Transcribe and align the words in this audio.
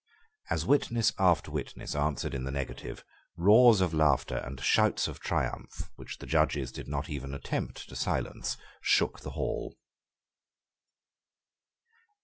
As 0.49 0.65
witness 0.65 1.13
after 1.19 1.51
witness 1.51 1.95
answered 1.95 2.33
in 2.33 2.43
the 2.43 2.49
negative, 2.49 3.03
roars 3.37 3.81
of 3.81 3.93
laughter 3.93 4.37
and 4.37 4.59
shouts 4.59 5.07
of 5.07 5.19
triumph, 5.19 5.91
which 5.95 6.17
the 6.17 6.25
judges 6.25 6.71
did 6.71 6.87
not 6.87 7.07
even 7.07 7.35
attempt 7.35 7.87
to 7.87 7.95
silence, 7.95 8.57
shook 8.81 9.19
the 9.19 9.29
hall. 9.37 9.75